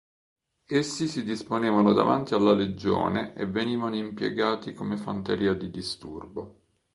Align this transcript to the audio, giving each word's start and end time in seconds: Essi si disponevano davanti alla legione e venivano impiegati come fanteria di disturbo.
Essi 0.65 1.05
si 1.07 1.23
disponevano 1.23 1.93
davanti 1.93 2.33
alla 2.33 2.53
legione 2.53 3.35
e 3.35 3.45
venivano 3.45 3.95
impiegati 3.97 4.73
come 4.73 4.97
fanteria 4.97 5.53
di 5.53 5.69
disturbo. 5.69 6.57